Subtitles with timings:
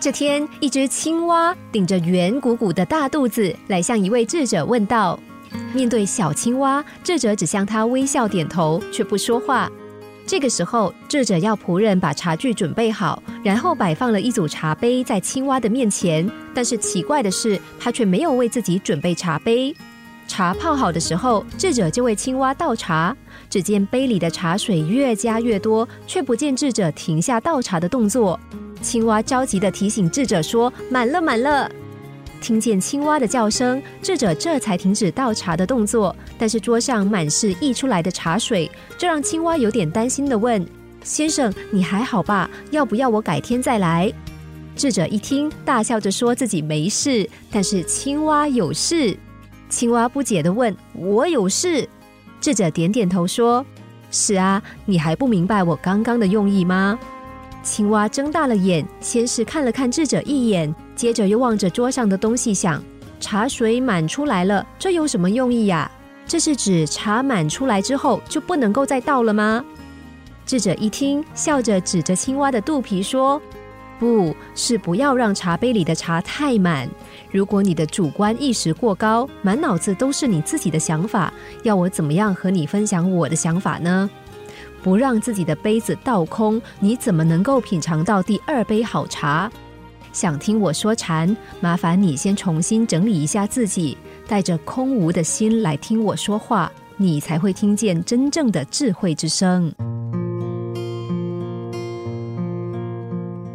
[0.00, 5.18] 这天，一只青蛙顶着圆鼓鼓的大肚子来向一位智者问道。
[5.74, 9.68] 面对小青蛙，智者只向他微笑点头，却不说话。
[10.24, 16.30] 这个时候，智者要仆人把茶具准备好，然后摆放了一组茶杯在青蛙的面前。
[16.54, 19.74] 但是奇怪的是，他却没有为自己准备茶杯。
[20.28, 23.16] 茶泡好的时候，智者就为青蛙倒茶。
[23.50, 28.38] 只见杯里的茶水越加越多，却不见智者停下倒茶的动作。
[28.80, 31.70] 青蛙着急的提醒智者说：“满了，满了。”
[32.40, 36.14] 听见青蛙的叫声，智者这才停止倒茶的动作。
[36.38, 40.64] 但是桌上满是溢出来的茶水，这让青蛙有点担心的问
[41.02, 42.48] ：“先生，你还好吧？
[42.70, 44.12] 要不要我改天再来？”
[44.76, 49.16] 智者一听，大笑着说自己没事，但是青蛙有事。
[49.68, 51.88] 青蛙不解的问：“我有事？”
[52.40, 53.66] 智者点点头说
[54.12, 56.96] ：“是啊，你还不明白我刚刚的用意吗？”
[57.62, 62.82] 青蛙睁大了眼，先是看了看智者一眼，接着又望着桌上的东西，想：
[63.20, 65.90] 茶水满出来了，这有什么用意呀？
[66.26, 69.64] 这是指茶满出来之后就不能够再倒了吗？
[70.46, 73.40] 智者一听，笑着指着青蛙的肚皮说
[73.98, 76.88] ：“不是，不要让茶杯里的茶太满。
[77.30, 81.32] 如果你的主观意识过高，满脑子都是你自己的想法，
[81.64, 84.08] 要我怎么样和你分享我的想法呢？”
[84.82, 89.50] 不让自己的杯子倒空，你怎么能够品尝到第二杯好茶？
[90.12, 99.72] 想听我说禅，麻烦你先重新整理一下自己，带着空无的心来听我说话，你才会听见真正的智慧之声。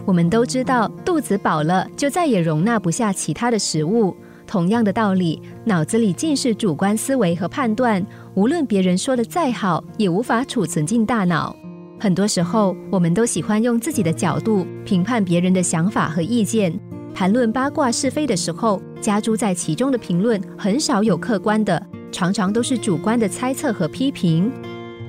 [0.06, 4.16] 我们都知道，肚子饱了就再也容纳不下其他的食物。
[4.46, 8.06] 同样的道理，脑子里尽是主观思维和判断。
[8.36, 11.56] 无论别人说的再好，也无法储存进大脑。
[12.00, 16.74] 很多时候，我们都喜欢用自己的角度评判别人的想法和意见。
[17.14, 24.52] 谈论八卦是非的时候，加诸在其中的评论很少有客观的，常常都是主观的猜测和批评。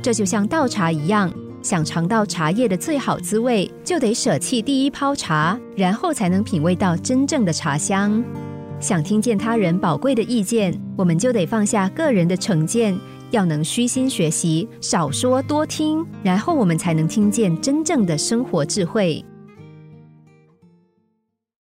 [0.03, 1.33] 这就像倒茶一样，
[1.63, 8.23] 想尝到茶叶的最好滋味，就得舍弃第一泡茶，然后才能品味到真正的茶香。
[8.81, 12.95] 想听见他人宝贵的意见，我们就得放下个人的成见。
[13.31, 19.25] 要能虚心学习，少说多听，然后我们才能听见真正的生活智慧。